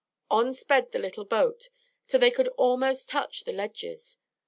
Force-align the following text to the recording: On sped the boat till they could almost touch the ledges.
On 0.31 0.51
sped 0.55 0.91
the 0.93 1.25
boat 1.29 1.69
till 2.07 2.19
they 2.19 2.31
could 2.31 2.47
almost 2.57 3.07
touch 3.07 3.43
the 3.43 3.51
ledges. 3.53 4.17